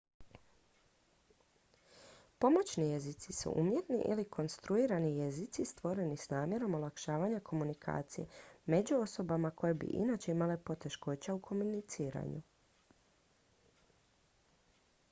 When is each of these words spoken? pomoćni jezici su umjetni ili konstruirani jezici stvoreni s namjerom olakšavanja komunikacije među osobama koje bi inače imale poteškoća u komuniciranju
pomoćni 2.39 2.87
jezici 2.91 3.33
su 3.33 3.53
umjetni 3.55 3.99
ili 4.07 4.29
konstruirani 4.29 5.17
jezici 5.17 5.65
stvoreni 5.71 6.17
s 6.17 6.29
namjerom 6.29 6.75
olakšavanja 6.79 7.39
komunikacije 7.51 8.27
među 8.65 8.97
osobama 9.01 9.51
koje 9.61 9.73
bi 9.85 9.93
inače 10.01 10.31
imale 10.31 10.57
poteškoća 10.71 11.33
u 11.33 11.39
komuniciranju 11.51 12.41